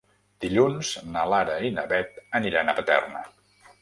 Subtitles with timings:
[0.45, 3.23] Dilluns na Lara i na Beth aniran a Paterna.